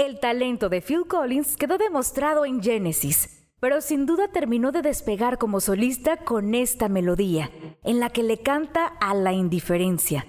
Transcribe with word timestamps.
El 0.00 0.18
talento 0.18 0.70
de 0.70 0.80
Phil 0.80 1.04
Collins 1.06 1.58
quedó 1.58 1.76
demostrado 1.76 2.46
en 2.46 2.62
Genesis, 2.62 3.50
pero 3.60 3.82
sin 3.82 4.06
duda 4.06 4.28
terminó 4.28 4.72
de 4.72 4.80
despegar 4.80 5.36
como 5.36 5.60
solista 5.60 6.16
con 6.16 6.54
esta 6.54 6.88
melodía, 6.88 7.50
en 7.84 8.00
la 8.00 8.08
que 8.08 8.22
le 8.22 8.38
canta 8.38 8.86
a 8.86 9.12
la 9.12 9.34
indiferencia. 9.34 10.26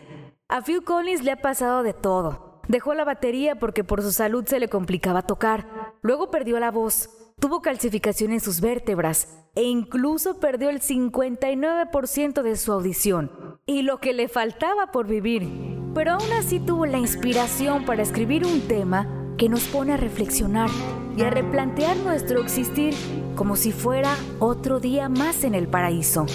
A 0.50 0.62
Phil 0.62 0.84
Collins 0.84 1.24
le 1.24 1.32
ha 1.32 1.38
pasado 1.38 1.84
de 1.84 1.94
todo. 1.94 2.60
Dejó 2.68 2.94
la 2.96 3.06
batería 3.06 3.60
porque 3.60 3.86
por 3.86 4.02
su 4.02 4.12
salud 4.12 4.44
se 4.46 4.60
le 4.60 4.68
complicaba 4.68 5.22
tocar. 5.22 5.94
Luego 6.02 6.30
perdió 6.30 6.60
la 6.60 6.70
voz, 6.70 7.10
tuvo 7.40 7.62
calcificación 7.62 8.34
en 8.34 8.42
sus 8.42 8.60
vértebras 8.60 9.40
e 9.56 9.64
incluso 9.64 10.42
perdió 10.42 10.70
el 10.70 10.82
59% 10.82 12.42
de 12.42 12.58
su 12.58 12.74
audición 12.74 13.58
y 13.66 13.84
lo 13.84 14.02
que 14.02 14.12
le 14.12 14.28
faltaba 14.28 14.92
por 14.92 15.08
vivir. 15.08 15.48
Pero 15.96 16.12
aún 16.12 16.32
así 16.34 16.60
tuvo 16.60 16.86
la 16.86 16.98
inspiración 16.98 17.86
para 17.86 18.04
escribir 18.04 18.46
un 18.46 18.68
tema 18.68 19.21
que 19.42 19.50
nos 19.50 19.64
pone 19.64 19.94
a 19.94 19.98
reflexionar 19.98 20.70
y 21.18 21.24
a 21.24 21.32
replantear 21.32 21.98
nuestro 21.98 22.44
existir 22.44 22.94
como 23.34 23.56
si 23.56 23.72
fuera 23.72 24.16
otro 24.38 24.80
día 24.80 25.10
más 25.10 25.44
en 25.44 25.56
el 25.56 25.68
paraíso. 25.68 26.28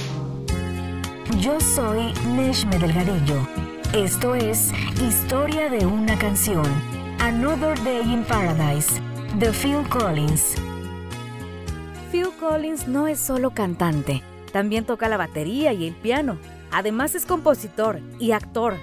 Yo 1.38 1.60
soy 1.60 2.12
Neshme 2.34 2.80
Delgadillo. 2.80 3.46
Esto 3.94 4.34
es 4.34 4.72
Historia 5.00 5.70
de 5.70 5.86
una 5.86 6.18
canción. 6.18 6.66
Another 7.20 7.80
Day 7.84 8.12
in 8.12 8.24
Paradise, 8.24 9.00
de 9.38 9.52
Phil 9.52 9.88
Collins. 9.88 10.56
Phil 12.10 12.30
Collins 12.40 12.88
no 12.88 13.06
es 13.06 13.20
solo 13.20 13.52
cantante, 13.52 14.24
también 14.50 14.84
toca 14.84 15.08
la 15.08 15.16
batería 15.16 15.72
y 15.72 15.86
el 15.86 15.94
piano. 15.94 16.38
Además 16.72 17.14
es 17.14 17.24
compositor 17.24 18.00
y 18.18 18.32
actor 18.32 18.74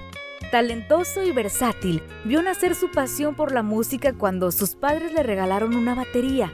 Talentoso 0.53 1.23
y 1.23 1.31
versátil, 1.31 2.03
vio 2.25 2.43
nacer 2.43 2.75
su 2.75 2.91
pasión 2.91 3.33
por 3.33 3.51
la 3.51 3.63
música 3.63 4.13
cuando 4.13 4.51
sus 4.51 4.75
padres 4.75 5.11
le 5.11 5.23
regalaron 5.23 5.75
una 5.75 5.95
batería. 5.95 6.53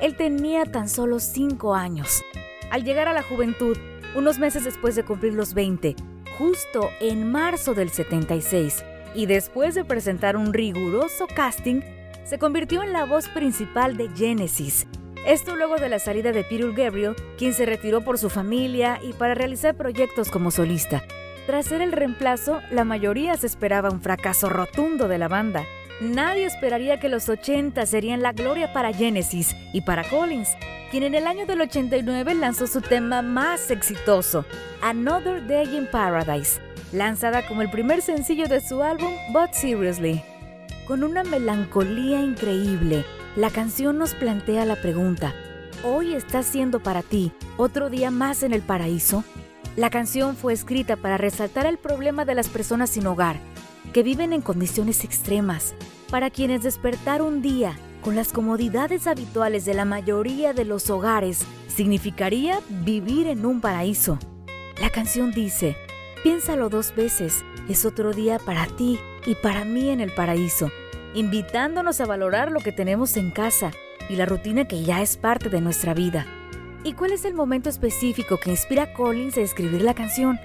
Él 0.00 0.14
tenía 0.14 0.64
tan 0.66 0.88
solo 0.88 1.18
5 1.18 1.74
años. 1.74 2.22
Al 2.70 2.84
llegar 2.84 3.08
a 3.08 3.12
la 3.12 3.24
juventud, 3.24 3.76
unos 4.14 4.38
meses 4.38 4.62
después 4.62 4.94
de 4.94 5.02
cumplir 5.02 5.34
los 5.34 5.52
20, 5.52 5.96
justo 6.38 6.90
en 7.00 7.28
marzo 7.28 7.74
del 7.74 7.90
76, 7.90 8.84
y 9.16 9.26
después 9.26 9.74
de 9.74 9.84
presentar 9.84 10.36
un 10.36 10.54
riguroso 10.54 11.26
casting, 11.26 11.80
se 12.22 12.38
convirtió 12.38 12.84
en 12.84 12.92
la 12.92 13.04
voz 13.04 13.26
principal 13.30 13.96
de 13.96 14.10
Genesis. 14.14 14.86
Esto 15.26 15.56
luego 15.56 15.74
de 15.74 15.88
la 15.88 15.98
salida 15.98 16.30
de 16.30 16.44
Peter 16.44 16.72
Gabriel, 16.72 17.16
quien 17.36 17.52
se 17.52 17.66
retiró 17.66 18.02
por 18.02 18.16
su 18.16 18.30
familia 18.30 19.00
y 19.02 19.12
para 19.12 19.34
realizar 19.34 19.74
proyectos 19.74 20.30
como 20.30 20.52
solista. 20.52 21.02
Tras 21.50 21.66
ser 21.66 21.82
el 21.82 21.90
reemplazo, 21.90 22.60
la 22.70 22.84
mayoría 22.84 23.36
se 23.36 23.48
esperaba 23.48 23.90
un 23.90 24.00
fracaso 24.00 24.48
rotundo 24.48 25.08
de 25.08 25.18
la 25.18 25.26
banda. 25.26 25.64
Nadie 26.00 26.44
esperaría 26.44 27.00
que 27.00 27.08
los 27.08 27.28
80 27.28 27.86
serían 27.86 28.22
la 28.22 28.30
gloria 28.30 28.72
para 28.72 28.92
Genesis 28.92 29.56
y 29.72 29.80
para 29.80 30.08
Collins, 30.08 30.48
quien 30.92 31.02
en 31.02 31.16
el 31.16 31.26
año 31.26 31.46
del 31.46 31.62
89 31.62 32.34
lanzó 32.36 32.68
su 32.68 32.80
tema 32.80 33.20
más 33.22 33.68
exitoso, 33.72 34.44
Another 34.80 35.44
Day 35.44 35.76
in 35.76 35.88
Paradise, 35.90 36.60
lanzada 36.92 37.44
como 37.44 37.62
el 37.62 37.70
primer 37.72 38.00
sencillo 38.00 38.46
de 38.46 38.60
su 38.60 38.84
álbum 38.84 39.12
But 39.32 39.52
Seriously. 39.52 40.22
Con 40.86 41.02
una 41.02 41.24
melancolía 41.24 42.20
increíble, 42.20 43.04
la 43.34 43.50
canción 43.50 43.98
nos 43.98 44.14
plantea 44.14 44.64
la 44.66 44.76
pregunta, 44.76 45.34
¿hoy 45.82 46.14
está 46.14 46.44
siendo 46.44 46.78
para 46.78 47.02
ti 47.02 47.32
otro 47.56 47.90
día 47.90 48.12
más 48.12 48.44
en 48.44 48.52
el 48.52 48.62
paraíso? 48.62 49.24
La 49.80 49.88
canción 49.88 50.36
fue 50.36 50.52
escrita 50.52 50.96
para 50.96 51.16
resaltar 51.16 51.64
el 51.64 51.78
problema 51.78 52.26
de 52.26 52.34
las 52.34 52.50
personas 52.50 52.90
sin 52.90 53.06
hogar, 53.06 53.36
que 53.94 54.02
viven 54.02 54.34
en 54.34 54.42
condiciones 54.42 55.04
extremas, 55.04 55.74
para 56.10 56.28
quienes 56.28 56.62
despertar 56.62 57.22
un 57.22 57.40
día 57.40 57.78
con 58.02 58.14
las 58.14 58.30
comodidades 58.30 59.06
habituales 59.06 59.64
de 59.64 59.72
la 59.72 59.86
mayoría 59.86 60.52
de 60.52 60.66
los 60.66 60.90
hogares 60.90 61.46
significaría 61.66 62.60
vivir 62.68 63.26
en 63.26 63.46
un 63.46 63.62
paraíso. 63.62 64.18
La 64.82 64.90
canción 64.90 65.32
dice, 65.32 65.78
piénsalo 66.22 66.68
dos 66.68 66.94
veces, 66.94 67.42
es 67.66 67.86
otro 67.86 68.12
día 68.12 68.38
para 68.38 68.66
ti 68.66 69.00
y 69.24 69.34
para 69.34 69.64
mí 69.64 69.88
en 69.88 70.02
el 70.02 70.12
paraíso, 70.12 70.70
invitándonos 71.14 72.02
a 72.02 72.04
valorar 72.04 72.52
lo 72.52 72.60
que 72.60 72.72
tenemos 72.72 73.16
en 73.16 73.30
casa 73.30 73.70
y 74.10 74.16
la 74.16 74.26
rutina 74.26 74.68
que 74.68 74.82
ya 74.82 75.00
es 75.00 75.16
parte 75.16 75.48
de 75.48 75.62
nuestra 75.62 75.94
vida. 75.94 76.26
¿Y 76.82 76.94
cuál 76.94 77.12
es 77.12 77.26
el 77.26 77.34
momento 77.34 77.68
específico 77.68 78.38
que 78.38 78.50
inspira 78.50 78.84
a 78.84 78.92
Collins 78.94 79.36
a 79.36 79.42
escribir 79.42 79.82
la 79.82 79.92
canción? 79.92 80.40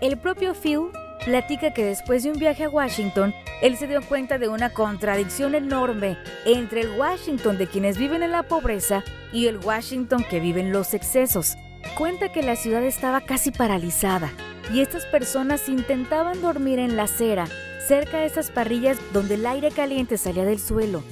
El 0.00 0.18
propio 0.18 0.54
Phil 0.54 0.90
platica 1.24 1.74
que 1.74 1.84
después 1.84 2.22
de 2.22 2.30
un 2.30 2.38
viaje 2.38 2.64
a 2.64 2.68
Washington, 2.68 3.34
él 3.60 3.76
se 3.76 3.88
dio 3.88 4.00
cuenta 4.00 4.38
de 4.38 4.48
una 4.48 4.70
contradicción 4.70 5.56
enorme 5.56 6.16
entre 6.46 6.82
el 6.82 6.90
Washington 6.96 7.58
de 7.58 7.66
quienes 7.66 7.98
viven 7.98 8.22
en 8.22 8.30
la 8.30 8.44
pobreza 8.44 9.02
y 9.32 9.48
el 9.48 9.58
Washington 9.58 10.24
que 10.30 10.38
vive 10.38 10.60
en 10.60 10.72
los 10.72 10.94
excesos. 10.94 11.56
Cuenta 11.98 12.30
que 12.30 12.44
la 12.44 12.54
ciudad 12.54 12.84
estaba 12.84 13.22
casi 13.22 13.50
paralizada 13.50 14.30
y 14.72 14.82
estas 14.82 15.06
personas 15.06 15.68
intentaban 15.68 16.40
dormir 16.40 16.78
en 16.78 16.96
la 16.96 17.02
acera, 17.02 17.48
cerca 17.84 18.18
de 18.18 18.26
esas 18.26 18.52
parrillas 18.52 18.96
donde 19.12 19.34
el 19.34 19.44
aire 19.44 19.72
caliente 19.72 20.18
salía 20.18 20.44
del 20.44 20.60
suelo. 20.60 21.02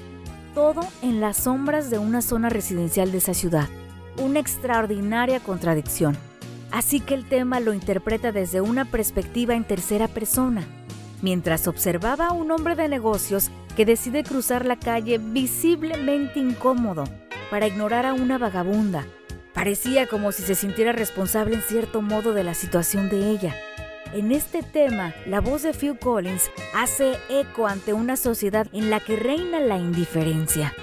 Todo 0.55 0.83
en 1.03 1.21
las 1.21 1.37
sombras 1.37 1.91
de 1.91 1.99
una 1.99 2.23
zona 2.23 2.49
residencial 2.49 3.11
de 3.11 3.19
esa 3.19 3.35
ciudad 3.35 3.69
una 4.19 4.41
extraordinaria 4.41 5.41
contradicción. 5.41 6.17
Así 6.71 7.01
que 7.01 7.15
el 7.15 7.27
tema 7.27 7.61
lo 7.61 7.73
interpreta 7.73 8.33
desde 8.33 8.61
una 8.61 8.85
perspectiva 8.85 9.55
en 9.55 9.65
tercera 9.65 10.07
persona, 10.07 10.67
mientras 11.23 11.67
observaba 11.67 12.29
a 12.29 12.33
un 12.33 12.51
hombre 12.51 12.75
de 12.77 12.89
negocios 12.89 13.51
que 13.77 13.85
decide 13.85 14.25
cruzar 14.25 14.67
la 14.67 14.77
calle 14.77 15.19
visiblemente 15.19 16.41
incómodo 16.41 17.05
para 17.51 17.67
ignorar 17.67 18.07
a 18.07 18.13
una 18.13 18.37
vagabunda. 18.37 19.07
Parecía 19.55 20.07
como 20.07 20.33
si 20.33 20.43
se 20.43 20.55
sintiera 20.55 20.93
responsable 20.93 21.55
en 21.55 21.63
cierto 21.63 22.03
modo 22.03 22.35
de 22.35 22.45
la 22.45 22.55
situación 22.55 23.09
de 23.09 23.31
ella. 23.31 23.55
En 24.15 24.33
este 24.33 24.63
tema, 24.63 25.15
la 25.27 25.41
voz 25.41 25.63
de 25.63 25.73
Phil 25.73 25.99
Collins 25.99 26.51
hace 26.75 27.17
eco 27.29 27.67
ante 27.67 27.93
una 27.93 28.17
sociedad 28.17 28.67
en 28.73 28.91
la 28.91 29.01
que 29.01 29.17
reina 29.17 29.61
la 29.61 29.79
indiferencia. 29.79 30.75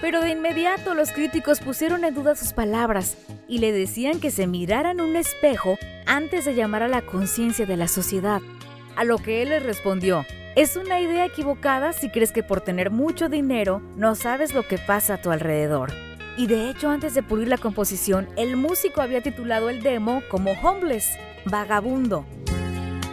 Pero 0.00 0.20
de 0.20 0.30
inmediato 0.30 0.94
los 0.94 1.10
críticos 1.10 1.60
pusieron 1.60 2.04
en 2.04 2.14
duda 2.14 2.36
sus 2.36 2.52
palabras 2.52 3.16
y 3.48 3.58
le 3.58 3.72
decían 3.72 4.20
que 4.20 4.30
se 4.30 4.46
mirara 4.46 4.92
en 4.92 5.00
un 5.00 5.16
espejo 5.16 5.76
antes 6.06 6.44
de 6.44 6.54
llamar 6.54 6.84
a 6.84 6.88
la 6.88 7.02
conciencia 7.02 7.66
de 7.66 7.76
la 7.76 7.88
sociedad. 7.88 8.40
A 8.96 9.04
lo 9.04 9.18
que 9.18 9.42
él 9.42 9.48
les 9.50 9.62
respondió, 9.62 10.24
es 10.54 10.76
una 10.76 11.00
idea 11.00 11.24
equivocada 11.26 11.92
si 11.92 12.10
crees 12.10 12.32
que 12.32 12.42
por 12.42 12.60
tener 12.60 12.90
mucho 12.90 13.28
dinero 13.28 13.80
no 13.96 14.14
sabes 14.14 14.54
lo 14.54 14.66
que 14.66 14.78
pasa 14.78 15.14
a 15.14 15.22
tu 15.22 15.30
alrededor. 15.30 15.92
Y 16.36 16.46
de 16.46 16.70
hecho 16.70 16.88
antes 16.90 17.14
de 17.14 17.22
pulir 17.22 17.48
la 17.48 17.58
composición, 17.58 18.28
el 18.36 18.56
músico 18.56 19.00
había 19.00 19.20
titulado 19.20 19.68
el 19.70 19.82
demo 19.82 20.22
como 20.30 20.52
Homeless, 20.52 21.18
vagabundo. 21.44 22.24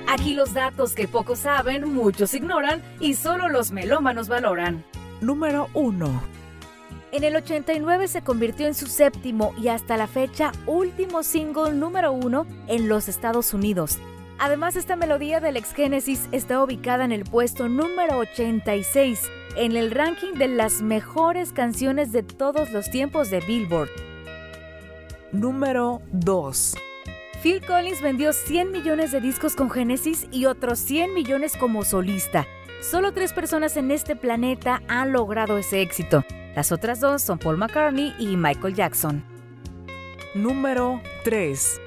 Aquí 0.08 0.36
los 0.36 0.54
datos 0.54 0.94
que 0.94 1.08
pocos 1.08 1.40
saben, 1.40 1.94
muchos 1.94 2.34
ignoran 2.36 2.84
y 3.00 3.16
solo 3.16 3.50
los 3.50 3.72
melómanos 3.72 4.28
valoran. 4.28 4.84
Número 5.22 5.68
1. 5.74 6.35
En 7.16 7.24
el 7.24 7.34
89 7.38 8.10
se 8.10 8.24
convirtió 8.24 8.68
en 8.68 8.76
su 8.76 8.88
séptimo 8.88 9.54
y 9.58 9.70
hasta 9.70 9.96
la 9.96 10.06
fecha 10.06 10.52
último 10.68 11.24
single 11.24 11.72
número 11.72 12.12
uno 12.12 12.46
en 12.68 12.90
los 12.90 13.08
Estados 13.08 13.54
Unidos. 13.54 14.00
Además, 14.38 14.76
esta 14.76 14.98
melodía 14.98 15.40
del 15.40 15.56
ex 15.56 15.74
Genesis 15.74 16.28
está 16.34 16.62
ubicada 16.62 17.06
en 17.06 17.14
el 17.14 17.24
puesto 17.24 17.70
número 17.70 18.18
86 18.18 19.32
en 19.56 19.78
el 19.78 19.92
ranking 19.92 20.34
de 20.34 20.50
las 20.50 20.82
mejores 20.82 21.54
canciones 21.54 22.12
de 22.12 22.22
todos 22.22 22.72
los 22.72 22.92
tiempos 22.92 23.30
de 23.30 23.40
Billboard. 23.40 23.92
Número 25.32 26.02
2. 26.12 26.76
Phil 27.42 27.66
Collins 27.66 28.02
vendió 28.02 28.34
100 28.34 28.74
millones 28.74 29.14
de 29.14 29.22
discos 29.22 29.56
con 29.56 29.72
Genesis 29.72 30.28
y 30.34 30.48
otros 30.48 30.80
100 30.80 31.14
millones 31.14 31.56
como 31.56 31.86
solista. 31.86 32.46
Solo 32.82 33.14
tres 33.14 33.32
personas 33.32 33.78
en 33.78 33.92
este 33.92 34.18
planeta 34.18 34.82
han 34.90 35.14
logrado 35.14 35.58
ese 35.58 35.82
éxito. 35.82 36.26
Las 36.56 36.72
otras 36.72 37.02
dos 37.02 37.22
son 37.22 37.38
Paul 37.38 37.58
McCartney 37.58 38.14
y 38.18 38.38
Michael 38.38 38.76
Jackson. 38.76 39.24
Número 40.34 41.02
3. 41.24 41.82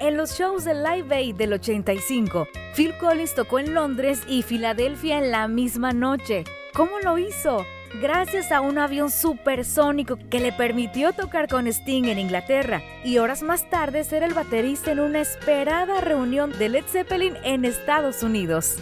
En 0.00 0.16
los 0.16 0.38
shows 0.38 0.64
de 0.64 0.74
Live 0.74 1.14
Aid 1.14 1.36
del 1.36 1.52
85, 1.52 2.48
Phil 2.74 2.94
Collins 2.98 3.34
tocó 3.34 3.58
en 3.58 3.74
Londres 3.74 4.22
y 4.26 4.42
Filadelfia 4.42 5.18
en 5.18 5.30
la 5.30 5.48
misma 5.48 5.92
noche. 5.92 6.44
¿Cómo 6.72 6.98
lo 7.00 7.18
hizo? 7.18 7.64
Gracias 8.00 8.50
a 8.50 8.60
un 8.60 8.78
avión 8.78 9.10
supersónico 9.10 10.18
que 10.28 10.40
le 10.40 10.52
permitió 10.52 11.12
tocar 11.12 11.46
con 11.46 11.68
Sting 11.68 12.04
en 12.04 12.18
Inglaterra 12.18 12.82
y 13.04 13.18
horas 13.18 13.42
más 13.42 13.70
tarde 13.70 14.02
ser 14.02 14.22
el 14.24 14.34
baterista 14.34 14.90
en 14.90 14.98
una 14.98 15.20
esperada 15.20 16.00
reunión 16.00 16.58
de 16.58 16.70
Led 16.70 16.84
Zeppelin 16.86 17.34
en 17.44 17.64
Estados 17.64 18.22
Unidos. 18.22 18.78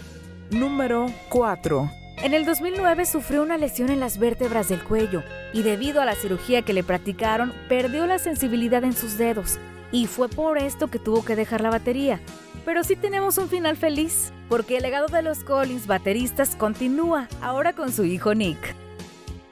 Número 0.50 1.06
4. 1.28 2.01
En 2.18 2.34
el 2.34 2.44
2009 2.44 3.04
sufrió 3.06 3.42
una 3.42 3.56
lesión 3.56 3.90
en 3.90 3.98
las 3.98 4.18
vértebras 4.18 4.68
del 4.68 4.82
cuello 4.84 5.24
y 5.52 5.62
debido 5.62 6.00
a 6.00 6.04
la 6.04 6.14
cirugía 6.14 6.62
que 6.62 6.72
le 6.72 6.84
practicaron 6.84 7.52
perdió 7.68 8.06
la 8.06 8.18
sensibilidad 8.18 8.84
en 8.84 8.92
sus 8.92 9.18
dedos 9.18 9.58
y 9.90 10.06
fue 10.06 10.28
por 10.28 10.56
esto 10.58 10.88
que 10.88 10.98
tuvo 10.98 11.24
que 11.24 11.36
dejar 11.36 11.60
la 11.60 11.70
batería. 11.70 12.20
Pero 12.64 12.84
sí 12.84 12.94
tenemos 12.94 13.38
un 13.38 13.48
final 13.48 13.76
feliz, 13.76 14.32
porque 14.48 14.76
el 14.76 14.84
legado 14.84 15.08
de 15.08 15.22
los 15.22 15.42
Collins 15.42 15.86
bateristas 15.86 16.54
continúa, 16.54 17.28
ahora 17.40 17.72
con 17.72 17.92
su 17.92 18.04
hijo 18.04 18.34
Nick. 18.34 18.74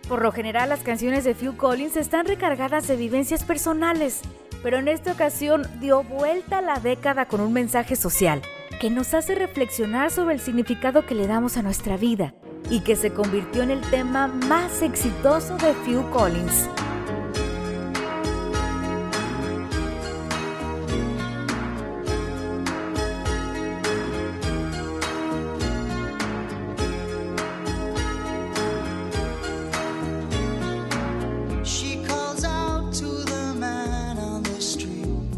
Por 0.09 0.23
lo 0.23 0.33
general, 0.33 0.69
las 0.69 0.81
canciones 0.81 1.25
de 1.25 1.35
Phil 1.35 1.57
Collins 1.57 1.97
están 1.97 2.27
recargadas 2.27 2.87
de 2.87 2.97
vivencias 2.97 3.45
personales, 3.45 4.21
pero 4.63 4.79
en 4.79 4.89
esta 4.89 5.13
ocasión 5.13 5.67
dio 5.81 6.05
vuelta 6.05 6.59
a 6.59 6.63
la 6.63 6.79
década 6.79 7.27
con 7.27 7.41
un 7.41 7.53
mensaje 7.53 7.97
social 7.97 8.43
que 8.81 8.91
nos 8.91 9.13
hace 9.13 9.35
reflexionar 9.35 10.11
sobre 10.11 10.35
el 10.35 10.41
significado 10.41 11.05
que 11.05 11.15
le 11.15 11.27
damos 11.27 11.57
a 11.57 11.63
nuestra 11.63 11.97
vida 11.97 12.33
y 12.71 12.81
que 12.81 12.97
se 12.97 13.13
convirtió 13.13 13.63
en 13.63 13.73
el 13.73 13.81
tema 13.91 14.29
más 14.29 14.81
exitoso 14.81 15.57
de 15.57 15.75
Phil 15.85 16.03
Collins. 16.13 16.69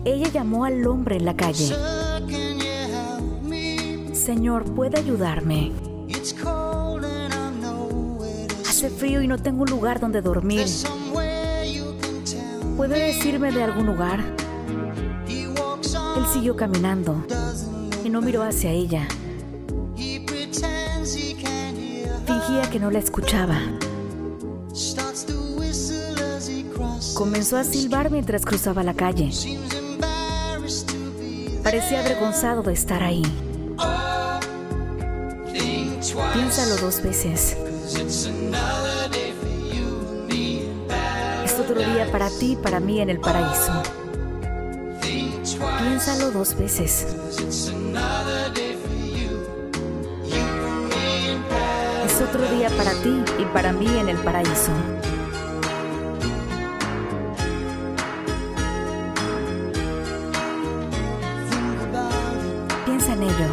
Ella 0.04 0.28
llamó 0.28 0.64
al 0.64 0.86
hombre 0.86 1.16
en 1.16 1.24
la 1.24 1.34
calle. 1.34 1.74
Señor, 4.12 4.64
¿puede 4.74 4.98
ayudarme? 4.98 5.72
Hace 8.82 8.90
frío 8.90 9.22
y 9.22 9.28
no 9.28 9.38
tengo 9.38 9.62
un 9.62 9.70
lugar 9.70 10.00
donde 10.00 10.20
dormir. 10.22 10.66
¿Puede 12.76 12.98
decirme 12.98 13.52
de 13.52 13.62
algún 13.62 13.86
lugar? 13.86 14.18
Él 15.28 16.26
siguió 16.32 16.56
caminando 16.56 17.24
y 18.04 18.10
no 18.10 18.20
miró 18.20 18.42
hacia 18.42 18.72
ella. 18.72 19.06
Fingía 22.26 22.68
que 22.72 22.80
no 22.80 22.90
la 22.90 22.98
escuchaba. 22.98 23.56
Comenzó 27.14 27.58
a 27.58 27.62
silbar 27.62 28.10
mientras 28.10 28.44
cruzaba 28.44 28.82
la 28.82 28.94
calle. 28.94 29.30
Parecía 31.62 32.00
avergonzado 32.00 32.64
de 32.64 32.72
estar 32.72 33.04
ahí. 33.04 33.22
Piénsalo 36.34 36.76
dos 36.78 37.00
veces. 37.00 37.56
Es 37.94 38.38
otro 41.58 41.78
día 41.78 42.10
para 42.10 42.30
ti 42.30 42.52
y 42.52 42.56
para 42.56 42.80
mí 42.80 43.00
en 43.00 43.10
el 43.10 43.20
paraíso. 43.20 43.82
Piénsalo 45.78 46.30
dos 46.30 46.56
veces. 46.56 47.06
Es 52.06 52.20
otro 52.20 52.48
día 52.56 52.70
para 52.78 52.92
ti 53.02 53.22
y 53.38 53.44
para 53.46 53.72
mí 53.72 53.86
en 53.86 54.08
el 54.08 54.16
paraíso. 54.18 54.72
Piensa 62.86 63.12
en 63.12 63.22
ello. 63.24 63.51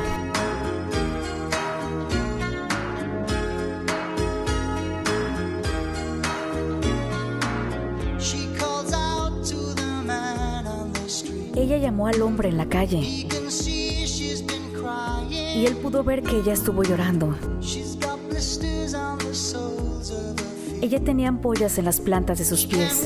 Ella 11.69 11.77
llamó 11.77 12.07
al 12.07 12.19
hombre 12.23 12.49
en 12.49 12.57
la 12.57 12.67
calle 12.67 12.97
y 12.97 13.27
él 15.67 15.75
pudo 15.75 16.03
ver 16.03 16.23
que 16.23 16.37
ella 16.37 16.51
estuvo 16.51 16.81
llorando. 16.81 17.35
Ella 20.81 21.03
tenía 21.03 21.29
ampollas 21.29 21.77
en 21.77 21.85
las 21.85 21.99
plantas 21.99 22.39
de 22.39 22.45
sus 22.45 22.65
pies. 22.65 23.03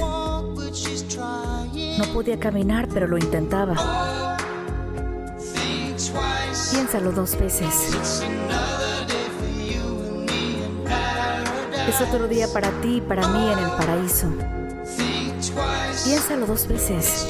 No 1.97 2.05
podía 2.13 2.39
caminar, 2.39 2.87
pero 2.87 3.05
lo 3.05 3.17
intentaba. 3.17 4.37
Piénsalo 6.71 7.11
dos 7.11 7.37
veces. 7.37 8.23
Es 11.89 11.99
otro 11.99 12.29
día 12.29 12.47
para 12.53 12.71
ti 12.79 12.95
y 12.95 13.01
para 13.01 13.27
mí 13.27 13.45
en 13.45 13.59
el 13.59 13.71
paraíso. 13.71 14.31
Piénsalo 16.05 16.45
dos 16.45 16.65
veces. 16.65 17.27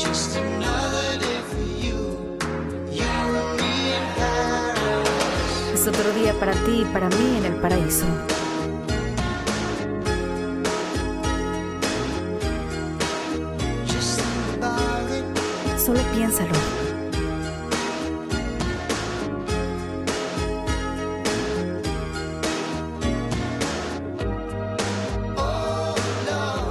Es 5.84 5.90
otro 5.90 6.14
día 6.14 6.34
para 6.40 6.54
ti 6.54 6.84
y 6.84 6.86
para 6.94 7.10
mí 7.10 7.38
en 7.40 7.44
el 7.44 7.56
paraíso. 7.56 8.06
Solo 15.78 16.00
piénsalo. 16.14 16.54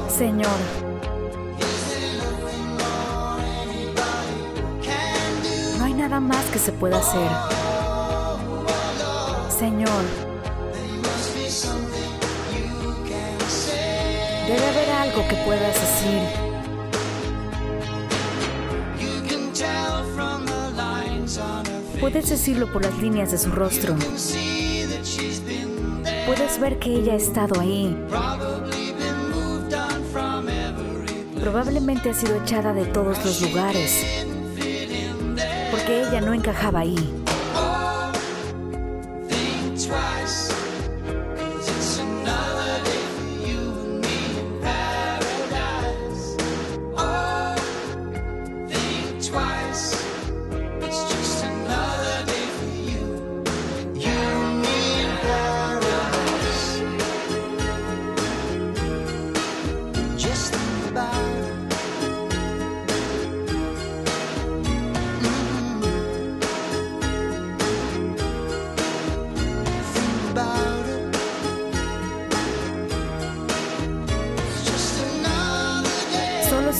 Señor, 0.08 0.48
no 5.78 5.84
hay 5.84 5.92
nada 5.92 6.18
más 6.18 6.46
que 6.46 6.58
se 6.58 6.72
pueda 6.72 6.96
hacer. 6.96 7.61
Señor, 9.62 10.02
debe 14.48 14.66
haber 14.66 14.90
algo 14.90 15.28
que 15.28 15.36
puedas 15.36 15.74
decir. 15.80 16.20
Puedes 22.00 22.28
decirlo 22.28 22.72
por 22.72 22.82
las 22.82 22.98
líneas 22.98 23.30
de 23.30 23.38
su 23.38 23.52
rostro. 23.52 23.94
Puedes 26.26 26.58
ver 26.58 26.80
que 26.80 26.96
ella 26.96 27.12
ha 27.12 27.16
estado 27.16 27.60
ahí. 27.60 27.96
Probablemente 31.40 32.10
ha 32.10 32.14
sido 32.14 32.34
echada 32.42 32.72
de 32.72 32.86
todos 32.86 33.24
los 33.24 33.40
lugares. 33.40 34.26
Porque 35.70 36.00
ella 36.00 36.20
no 36.20 36.34
encajaba 36.34 36.80
ahí. 36.80 37.21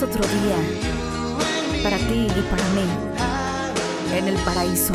Otro 0.02 0.20
día 0.26 0.56
para 1.82 1.96
ti 1.96 2.26
y 2.26 2.42
para 2.50 2.64
mí 2.70 4.16
en 4.16 4.28
el 4.28 4.34
paraíso. 4.44 4.92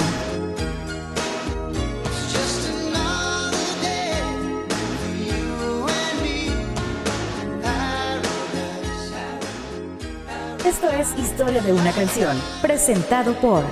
Esto 10.65 10.89
es 10.89 11.17
Historia 11.17 11.61
de 11.61 11.71
una 11.71 11.91
canción, 11.93 12.37
presentado 12.61 13.33
por 13.35 13.63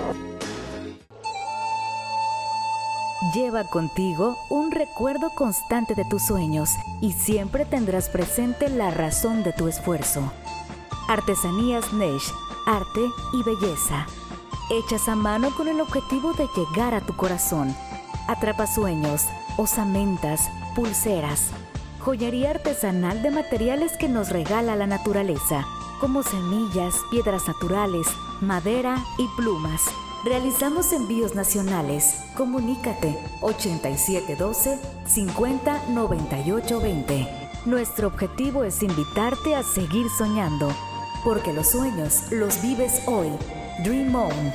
Lleva 3.33 3.65
contigo 3.65 4.37
un 4.49 4.71
recuerdo 4.71 5.29
constante 5.31 5.95
de 5.95 6.05
tus 6.05 6.21
sueños 6.23 6.69
y 7.01 7.11
siempre 7.11 7.65
tendrás 7.65 8.07
presente 8.07 8.69
la 8.69 8.91
razón 8.91 9.43
de 9.43 9.51
tu 9.51 9.67
esfuerzo. 9.67 10.31
Artesanías 11.07 11.93
Nesh, 11.93 12.33
arte 12.65 13.11
y 13.31 13.43
belleza. 13.43 14.07
Hechas 14.71 15.07
a 15.07 15.15
mano 15.15 15.51
con 15.55 15.67
el 15.67 15.79
objetivo 15.79 16.33
de 16.33 16.49
llegar 16.55 16.95
a 16.95 17.01
tu 17.01 17.15
corazón. 17.15 17.75
Atrapa 18.27 18.65
sueños, 18.65 19.25
osamentas, 19.57 20.49
pulseras. 20.75 21.51
Joyería 21.99 22.49
artesanal 22.49 23.21
de 23.21 23.29
materiales 23.29 23.95
que 23.97 24.09
nos 24.09 24.29
regala 24.29 24.75
la 24.75 24.87
naturaleza, 24.87 25.63
como 26.01 26.23
semillas, 26.23 26.95
piedras 27.11 27.47
naturales, 27.47 28.07
madera 28.41 28.97
y 29.19 29.27
plumas. 29.37 29.83
Realizamos 30.23 30.91
envíos 30.91 31.35
nacionales. 31.35 32.15
Comunícate 32.35 33.15
8712 33.41 34.79
509820. 35.05 37.27
Nuestro 37.67 38.07
objetivo 38.07 38.63
es 38.63 38.81
invitarte 38.81 39.55
a 39.55 39.61
seguir 39.61 40.07
soñando, 40.17 40.71
porque 41.25 41.51
los 41.51 41.71
sueños 41.71 42.31
los 42.31 42.61
vives 42.61 43.01
hoy. 43.07 43.31
Dream 43.83 44.15
On. 44.15 44.53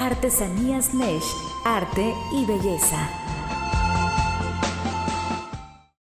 Artesanías 0.00 0.92
Nesh, 0.94 1.22
arte 1.64 2.12
y 2.32 2.44
belleza. 2.46 3.25